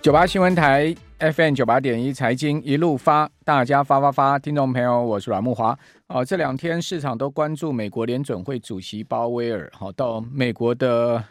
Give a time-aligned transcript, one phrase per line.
[0.00, 5.76] 九八新闻台 FM 九八点一财经一路发，大家发发发，听众朋友，我是阮慕华。
[6.06, 11.22] 哦，这两天市场都关注美国联准会主席鲍威尔，好到美国的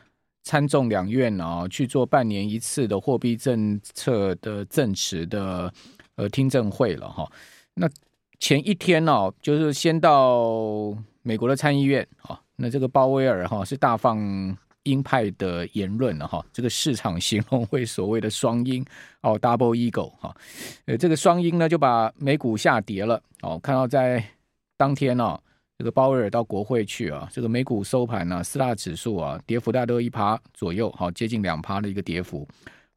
[0.44, 5.72] 参众两院哦去做半年一次的货币政策的证词的
[6.18, 7.26] 呃听证会了哈。
[7.74, 7.90] 那
[8.38, 10.94] 前一天呢，就是先到
[11.24, 14.58] 美国的参议院啊，那这个鲍威尔哈是大放。
[14.88, 18.84] 鹰派的言论了哈，这个市场形容为所谓的双鹰
[19.22, 20.34] 哦，double eagle 哈，
[20.86, 23.60] 呃，这个双鹰呢就把美股下跌了哦。
[23.60, 24.24] 看到在
[24.78, 25.38] 当天呢，
[25.78, 32.48] 这个鲍威尔到国会去啊，这个美股收盘呢，四大指数啊跌幅大概都一趴左右，好接近两趴的一个跌幅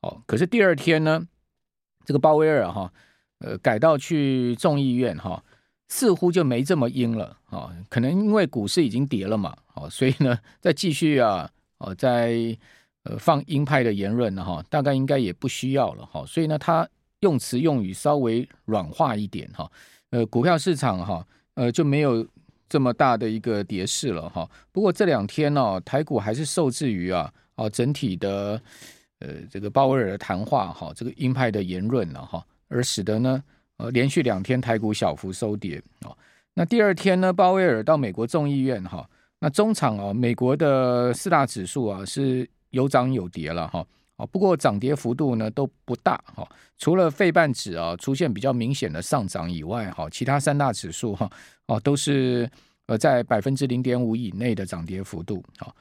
[0.03, 0.23] 哦。
[0.27, 1.27] 可是第二天呢，
[2.05, 2.93] 这个鲍威尔哈，
[3.41, 5.43] 呃，改到去众议院哈，
[5.89, 7.75] 似乎就没这么鹰了啊。
[7.89, 11.51] 可能因为股市已经跌了嘛，哦，所以呢，再继续啊。
[11.81, 12.57] 哦，在
[13.05, 16.87] 呃放鹰派的言论呢，哈，大概应该也不需要了哈，所以呢，他
[17.21, 19.71] 用词用语稍微软化一点哈，
[20.11, 22.27] 呃，股票市场哈，呃就没有
[22.69, 24.49] 这么大的一个跌势了哈。
[24.71, 28.61] 不过这两天呢，台股还是受制于啊，哦整体的
[29.21, 33.43] 呃这个鲍威尔的谈话哈，这个鹰派的言论了哈，而使得呢
[33.79, 36.13] 呃连续两天台股小幅收跌啊。
[36.53, 39.09] 那第二天呢，鲍威尔到美国众议院哈。
[39.43, 43.83] 那中场啊，美国的四大指数啊是有涨有跌了哈，
[44.17, 51.29] 哦，不过涨跌幅度呢都不大哈，除了费半指啊出现比较明显的上涨以外哈，其他三大指数哈
[51.69, 52.49] 哦都是
[52.85, 55.73] 呃在百分之零点五以内的涨跌幅度啊。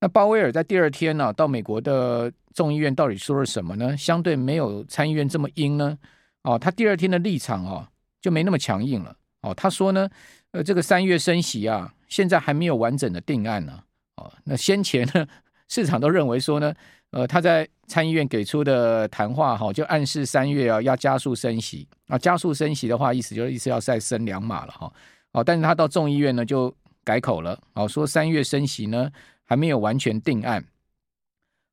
[0.00, 3.96] 那鲍威尔在第二天呢到美国的众议院到底说了什么呢？
[3.96, 5.96] 相对没有参议院这么鹰呢？
[6.42, 7.88] 哦，他第二天的立场啊
[8.20, 10.10] 就没那么强硬了哦，他说呢，
[10.50, 11.92] 呃，这个三月升息啊。
[12.08, 13.82] 现在还没有完整的定案呢，
[14.16, 15.26] 哦，那先前呢，
[15.68, 16.74] 市场都认为说呢，
[17.10, 21.86] 呃，他在参议院给出的谈话哈，就暗示三月啊要加速升息。
[22.08, 24.92] 啊，加速升息的话，意思就是意思要再升两码了哈，
[25.32, 29.10] 哦，但是他到众议院呢就改口了，哦，说三月升息呢
[29.44, 30.64] 还没有完全定案，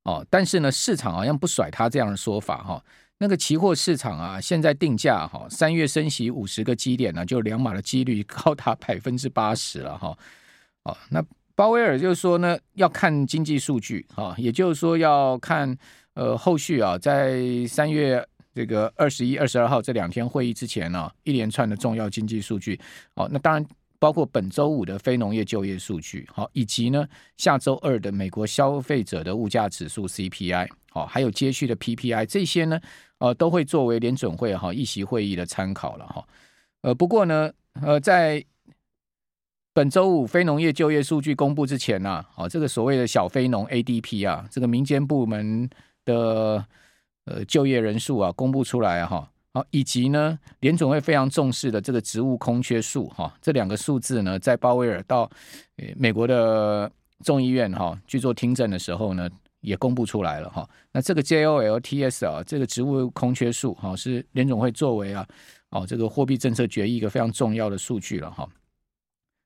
[0.05, 2.83] 哦，但是呢，市场好像不甩他这样的说法哈。
[3.23, 10.17] 那个期货市场啊，现在定价哈，三月升息五十个基点呢，就两码的几率高达 百分之八十了哈。
[10.83, 11.23] 哦，那
[11.55, 15.73] 鲍威尔就说呢，要看经济数据哈，也就是说要看
[16.15, 18.21] 呃后续啊，在三月
[18.53, 22.77] 这个二十一、二十二号这两天会议之前呢，一连串的重要经济数据。
[23.13, 23.65] 哦，那当然
[23.99, 27.07] 包括本周五的非农业就业数据，好，以及呢
[27.37, 32.77] 下周二的美国消费者的物价指数 CPI，好，还有接续的 PPI 这些呢。
[33.23, 36.27] 呃，都会作为联准会哈议席会议的参考了哈。
[36.81, 37.49] 呃，不过呢，
[37.81, 38.43] 呃，在
[39.71, 45.69] 本周五非农业就业数据公布之前呢，啊，这个所谓的小非农 ADP 啊，这个民间部门
[46.03, 46.65] 的
[47.23, 55.31] 呃就业人数啊，公布出来哈，好，以及呢，联准会非常重视的这个职务空缺数哈，这两个数字呢，在鲍威尔到
[55.95, 56.91] 美国的
[57.23, 59.29] 众议院哈去做听证的时候呢。
[59.63, 65.25] 也公布出来了哈，那这个 JOLTS 啊，这个职务空缺数哈，是联总会作为啊，
[65.69, 68.47] 哦这个货币政策决议一个非常重要的数据了哈。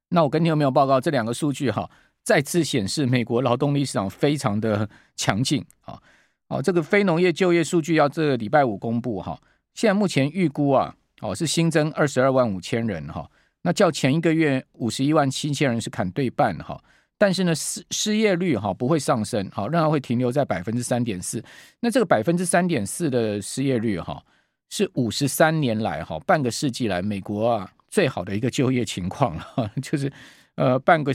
[0.09, 1.87] 那我跟你有没有报告这两个数据哈，
[2.23, 6.01] 再次显示美国劳动力市场非常的强劲啊。
[6.47, 9.39] 哦，这个非农业就业数据要这个礼拜五公布哈，
[9.75, 13.29] 现在目前预估啊，哦是新增二十二万五千人哈，
[13.61, 16.83] 那较前一个月五十一万七千人是砍对半哈。
[17.17, 21.43] 但是呢，失失业率哈不会上升，好，让它会停留在百分之三点四。
[21.79, 24.23] 那这个百分之三点四的失业率哈，
[24.69, 30.11] 是五十三年来哈半个世纪来美国啊最好的一个就业情况了， 就是
[30.55, 31.11] 呃半个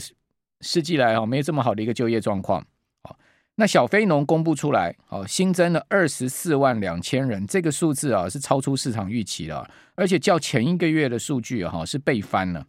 [0.59, 2.65] 世纪来哈没有这么好的一个就业状况。
[3.03, 3.17] 好，
[3.55, 12.65] 那小非农公布出来，好，新增了二十四万两千人，这个数字啊是超出市场预期的，而且较前一个月的数据哈是倍翻了。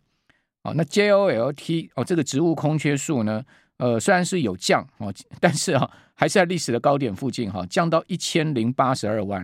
[0.64, 3.44] 哦，那 JOLT 哦，这个职务空缺数呢，
[3.76, 9.42] 呃，虽然是有降哦，但是啊，还是在历史的高点附近哈，降到一千零八十二万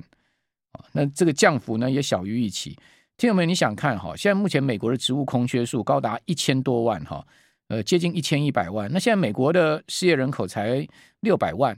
[0.73, 0.85] 哦。
[0.93, 2.75] 那这个降幅呢，也小于预期。
[3.19, 4.17] 听友们，你想看哈？
[4.17, 7.23] 现在目前美国的职务空缺数高达一千多万哈，
[7.69, 8.91] 呃，接近一千一百万。
[8.91, 10.89] 那现在美国的失业人口才
[11.21, 11.77] 六百万，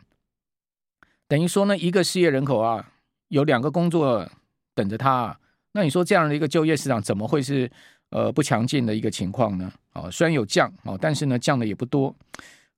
[1.26, 2.92] 等于说呢，一个失业人口啊，
[3.26, 4.30] 有两个工作
[4.72, 5.36] 等着他。
[5.72, 7.68] 那你说这样的一个就业市场，怎么会是？
[8.12, 12.14] 呃，不强劲的一个情况呢，哦，虽然有降哦，但是呢，降的也不多，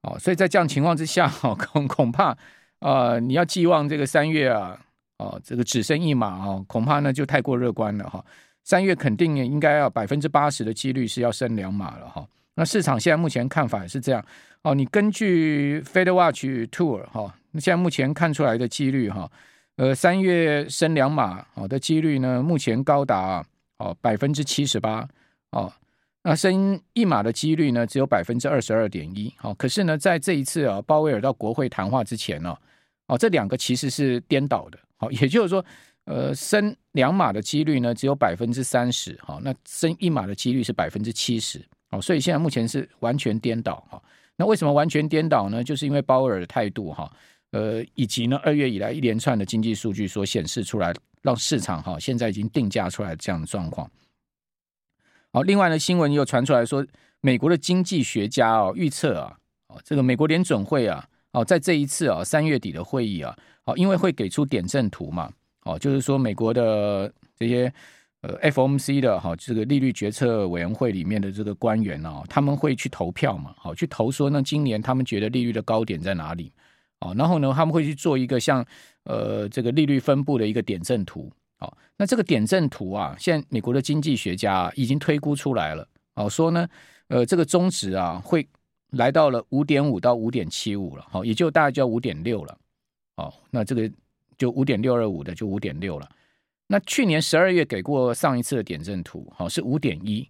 [0.02, 2.26] 哦，所以在这样情况之下，哦，恐恐怕
[2.78, 4.78] 啊、呃，你要寄望这个三月啊，
[5.18, 8.24] 哦，这个只升一码哦，恐怕呢就太过乐观了哈、
[8.62, 14.24] 三月肯定应该要百分之八十的几率是要升两码了哈、那市场现在目前看法也是这样，
[14.62, 19.28] 哦，你根据 Fed Watch Tour 哈、哦，现在目前看出来的几率哈，
[19.76, 23.44] 呃，三月升两码哦的几率呢，目前高达
[23.78, 25.08] 哦百分之七十八
[25.54, 25.72] 哦。
[26.26, 29.30] 那升一码的几率呢，只有百分之二十二点一。
[29.36, 32.56] 好，可是呢，在这一次啊，鲍威尔到国会谈话之前呢，
[33.08, 34.78] 哦，这两个其实是颠倒的。
[34.96, 35.62] 好，也就是说，
[36.06, 39.14] 呃，升两码的几率呢，只有百分之三十。
[39.22, 41.62] 好，那升一码的几率是百分之七十。
[41.90, 43.86] 好，所以现在目前是完全颠倒。
[43.90, 44.02] 哈，
[44.36, 45.62] 那为什么完全颠倒呢？
[45.62, 47.12] 就是因为鲍威尔的态度哈，
[47.50, 53.90] 呃，以及呢，二月以来一连串的经济数据所显示出来，让市场哈现在已经定价出来这样的状况。
[55.34, 56.86] 好，另外呢，新闻又传出来说，
[57.20, 59.36] 美国的经济学家哦预测啊，
[59.66, 65.28] 哦这个美国联准会啊，哦在这一次啊三月底的会议啊，哦因为会给出点阵图嘛，
[65.64, 67.72] 哦就是说美国的这些
[68.20, 76.52] 呃 FOMC 的哈这个利率决策委员会里面的这个官员啊，他们会去投票嘛，好去投说呢今年他们觉得利率的高点在哪里，
[77.00, 78.64] 哦然后呢他们会去做一个像
[79.02, 81.28] 呃这个利率分布的一个点阵图。
[81.56, 85.88] 好，那这个点阵图啊，现在美国的经济学家啊，已经推估出来了。
[86.14, 86.68] 哦，说呢，
[87.08, 88.46] 呃，这个中值啊，会
[88.90, 91.06] 来到了五点五到五点七五了。
[91.10, 92.58] 好，也就大概就要五点六了。
[93.16, 93.90] 好，那这个
[94.36, 96.10] 就五点六二五的就五点六了。
[96.66, 100.28] 那去年十二月给过上一次的点阵图，好是五点一。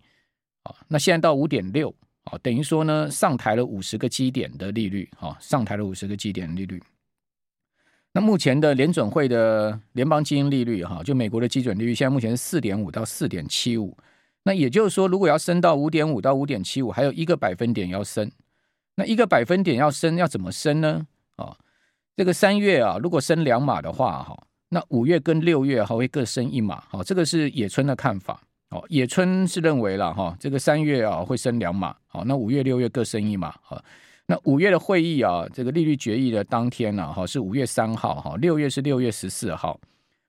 [0.64, 1.94] 好，那现在到五点六，
[2.24, 5.08] 啊，等于说呢，上抬了五十个基点的利率。
[5.16, 6.82] 好，上抬了五十个基点的利率。
[8.16, 13.96] 那目前的联准会的联邦基金利率，哈，就美国的基准利率，现在目前是四点五到四点七五。
[14.44, 18.30] 那也就是说，如果要升到五点五到五点七五，还有一个百分点要升。
[18.94, 21.04] 那一个百分点要升，要怎么升呢？
[21.34, 21.56] 啊，
[22.16, 26.84] 这个三月啊，如果升两码的话，哈，那五月跟六月还会各升一码。
[26.88, 28.40] 好，这个是野村的看法。
[28.70, 31.96] 哦，野村是认为了哈，这个三月啊会升两码。
[32.06, 33.52] 好，那五月、六月各升一码。
[33.60, 33.82] 好。
[34.26, 39.78] 那五月的会议啊，这个利率决议的当天呢，哈是五月三号，哈六月是六月十四号。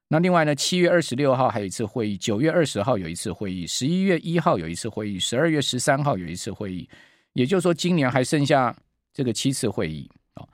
[0.10, 6.88] 那另外呢，七月二十六号还有一次会议，九月二十号有一次会议，十一月一号有一次会议，十二月十三号有一次会议。
[7.34, 8.76] 也就是说，今年还剩下
[9.14, 10.46] 这个七次会议啊。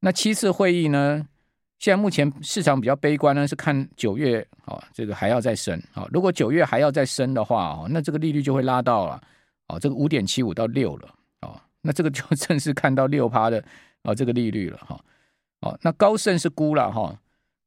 [0.00, 1.24] 那七次会议呢，
[1.78, 6.06] 现在目前市场比较悲观呢，是看九月啊，这个还要再升啊。
[6.12, 9.20] 如果九月还要再升的话哦，那这个利率就会拉到了
[9.68, 11.08] 啊，这个五点七五到六了。
[11.82, 13.64] 那这个就 正式看到六趴的
[14.02, 15.00] 啊这个利率了哈，
[15.60, 17.18] 哦，那高盛是估了哈，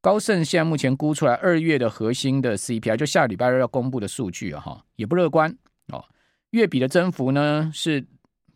[0.01, 5.55] 高盛现在目前估出来二月的核心的 CPI 就下礼拜二要公布的数据啊哈，也不乐观
[5.87, 6.03] 哦，
[6.51, 8.05] 月比的增幅呢是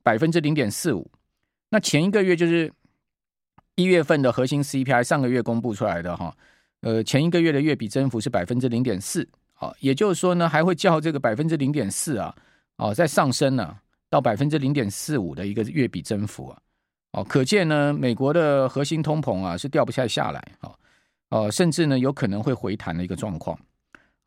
[0.03, 1.09] 百分之零点四五，
[1.69, 2.71] 那前一个月就是
[3.75, 6.35] 一月份的核心 CPI 上个月公布出来的哈，
[6.81, 12.35] 呃前一个月的月比增幅是百分之零点四，好，也就是说呢还会较这个百分之零点四啊，
[12.77, 13.77] 哦在上升呢。
[14.09, 16.57] 到百分之零点四五的一个月比增幅啊，
[17.11, 20.71] 哦，可见呢，美国的核心通膨啊是掉不下下来啊，
[21.29, 23.57] 哦，甚至呢有可能会回弹的一个状况。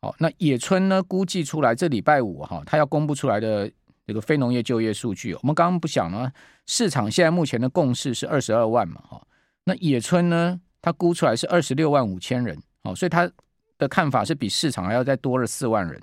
[0.01, 3.71] 哦，那野村呢估计出来这礼拜五哈，他要公布出来的
[4.05, 6.31] 这个非农业就业数据，我们刚刚不讲呢，
[6.65, 9.21] 市场现在目前的共识是二十二万嘛，哈，
[9.63, 13.29] 那野村呢他估出来是二十六万五千人，哦，所以他
[13.77, 16.01] 的看法是比市场还要再多了四万人。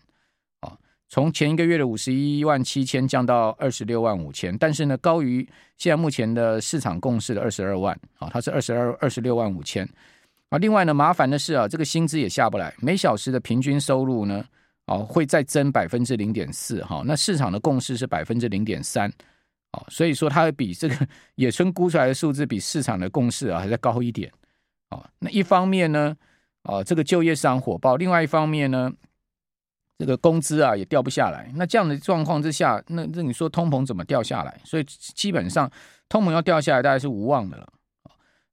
[1.10, 9.88] 从前一个月的五十一万七千降到二十六万五千，但是呢，高于现在目前的市场共识的二十二万啊，它是二十二二十六万五千
[10.50, 10.58] 啊。
[10.58, 14.44] 另外呢，麻烦的是啊，这个薪资也下不来，每小时的平均收入呢，
[14.84, 17.02] 啊，会再增百分之零点四哈。
[17.06, 19.10] 那市场的共识是百分之零点三
[19.70, 24.30] 啊，所以说它比这个 野村估出来的数字比市场的共识啊还在高一点
[24.90, 25.08] 啊。
[25.20, 26.14] 那一方面呢，
[26.64, 28.92] 啊，这个就业市场火爆，另外一方面呢。
[29.98, 34.60] 这个工资啊也掉不下来，那这样的状况之下，那那你说通膨怎么掉下来？
[34.64, 35.68] 所以基本上
[36.08, 37.68] 通膨要掉下来，大概是无望的了。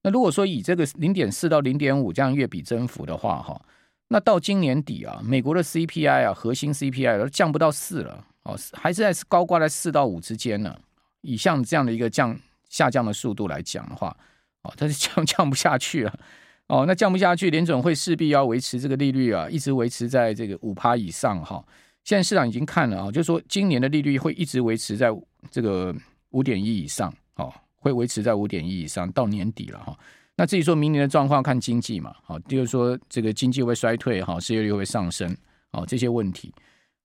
[0.01, 3.61] 那如果说以这个零点四到零点五这样月比增幅的话，哈，
[4.07, 10.75] 那到今年底啊，美国的 CPI 啊，核心 CPI 都降不到四了，哦，还是在高挂在四到五之间呢。
[11.21, 12.37] 以像这样的一个降
[12.69, 14.15] 下降的速度来讲的话，
[14.63, 16.19] 哦，它是降降不下去了。
[16.67, 21.63] 哦，那降不下去，联准会势必要维持这个利率啊，一直维持在这个五趴以上哈。
[22.03, 25.09] 现在市场已经看了啊，就是说今年的利率会一直维持在
[25.51, 25.95] 这个
[26.31, 29.95] 五点一以上，哦，会维持在五点一以上到年底了哈。
[30.35, 35.37] 那至于说明年的状况，看经济嘛，好，就是说这个经济会衰退哈，失业率会上升，
[35.71, 36.51] 哦，这些问题，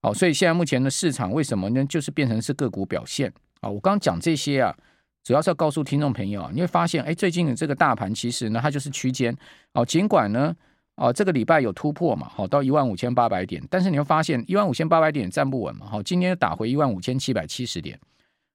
[0.01, 1.85] 好，所以现在目前的市场为什么呢？
[1.85, 3.69] 就是变成是个股表现啊。
[3.69, 4.75] 我刚讲这些啊。
[5.23, 9.35] 主要是要告诉听众朋友啊，你会发现，哎，最近的这个大盘其实呢，它就是区间
[9.73, 9.85] 哦。
[9.85, 10.55] 尽管呢，
[10.95, 17.99] 哦，这个礼拜有突破嘛，好到一万五千八百点，但是你会发现一万五千八百点站不稳嘛，好，今天又打回一万五千七百七十点，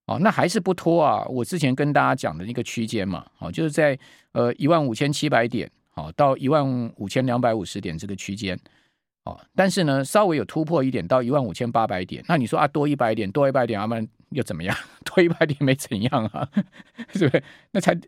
[0.06, 1.24] 哦，那还是不脱啊。
[1.26, 3.96] 我之前跟大家讲的那个区间嘛，好，就是在
[4.32, 8.58] 呃一万五千七百点，好到一万五千两百五十点这个区间，
[9.24, 14.76] 哦，但是呢，稍微有突破一点到一万五千八百点，那你说啊，多一百点，多一百点，阿曼又怎么样？
[15.04, 16.48] 多一百点没怎样啊，
[17.14, 17.42] 是不是？
[17.72, 17.98] 那才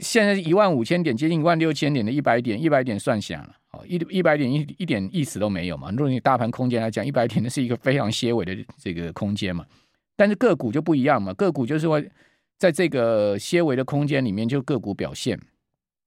[0.00, 5.90] 现在一万五千点，接近一万六千点的一百点，一百点算小了，哦，一一百点一一点意思都没有嘛。
[5.90, 9.66] 如果你大盘空间来讲，一百点那是一个非常些微的这个空间嘛，
[10.16, 12.08] 但是个股就不一样嘛，个股就是会
[12.58, 15.40] 在这个些微的空间里面，就个股表现。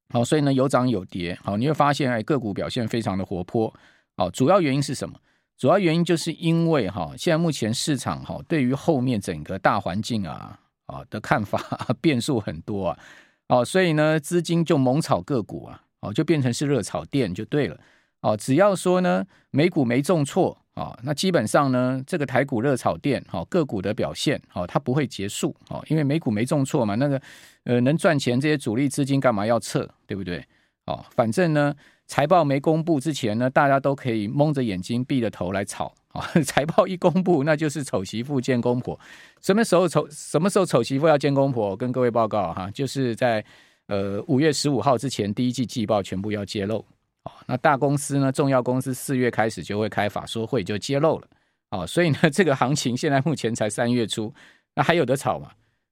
[0.10, 1.38] 好，所以呢，有涨有跌。
[1.41, 3.74] 好，你会发现，哎，个股表现非常的活泼。
[4.15, 5.20] 好，主要原因是什么？
[5.57, 11.60] 主要原因就是因为哈，现在目前市场哈，对于后面整个大环境啊啊的看法
[12.01, 13.00] 变数很多啊。
[13.48, 17.79] 哦，所以呢，资金就猛炒个股啊，哦，就变成是热炒店就对了。
[18.22, 20.57] 哦，只要说呢，美股没重挫。
[20.74, 27.22] 啊、那基本上呢，这个台股热炒店，哈、个股的表现，哦，它不会结束，哦，因为美股没重挫嘛，那个
[27.65, 30.43] 呃能赚钱这些主力资金干嘛要撤，对不对？
[30.88, 31.72] 哦，反正呢，
[32.05, 39.00] 财报没公布之前呢，大家都可以蒙着眼睛闭着头来炒，啊、 财报一公布，那就是丑媳妇见公婆，
[39.41, 41.75] 什么时候丑什么时候丑媳妇要见公婆？
[41.75, 43.43] 跟各位报告哈，就是在
[43.88, 46.86] 呃五月十五号之前，第一季季报全部要揭露。
[47.24, 48.31] 哦，那大公司呢？
[48.31, 51.27] 重要公司四月开始就会开法说会，就揭露了。
[51.72, 54.31] 哦，所以呢，这个行情现在目前才三月初，
[54.75, 55.50] 那还有得炒嘛？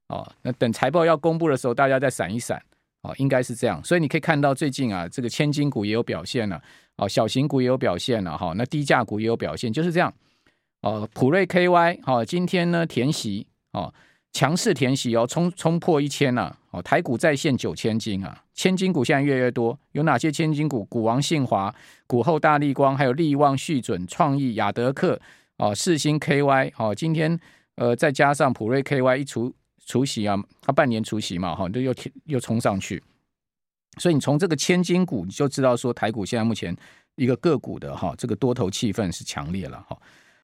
[0.08, 2.62] 哦，那等财报要公布的时候，大家再闪一闪。
[3.02, 3.82] 哦，应该是这样。
[3.84, 6.60] 所以你可以看到最近啊，这个千金股也有表现了。
[6.96, 8.36] 哦，小型股也有表现了。
[8.36, 10.12] 哈、那低价股也有表现，就是这样。
[10.80, 13.92] 哦，普瑞 KY，哦，今天呢填息，哦。
[14.34, 20.82] 强势填息哦，冲冲破一千了哦，台股再现九千金啊，千金股现在越来越多，有哪些千金股？
[20.86, 21.74] 股王信华、
[22.06, 25.20] 股后大立光，还有力旺、续准、创意、亚德克
[25.58, 27.38] 哦，世芯 KY 哦，今天
[27.74, 33.02] 呃再加上普瑞 KY 一除除夕啊，它半年除夕嘛哈，就又又冲上去，
[33.98, 36.76] 所以你从这个千金股你就知道说台股现在目前
[37.16, 39.98] 一个个股的哈这个多头气氛是强烈了哈。